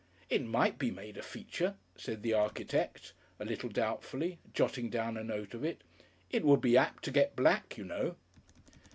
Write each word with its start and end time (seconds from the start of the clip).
"It 0.31 0.43
might 0.43 0.79
be 0.79 0.89
made 0.89 1.15
a 1.17 1.21
Feature," 1.21 1.75
said 1.95 2.23
the 2.23 2.33
architect, 2.33 3.13
a 3.39 3.45
little 3.45 3.69
doubtfully, 3.69 4.39
jotting 4.51 4.89
down 4.89 5.15
a 5.15 5.23
note 5.23 5.53
of 5.53 5.63
it. 5.63 5.83
"It 6.31 6.43
would 6.43 6.59
be 6.59 6.75
apt 6.75 7.03
to 7.03 7.11
get 7.11 7.35
black, 7.35 7.77
you 7.77 7.83
know." 7.85 8.15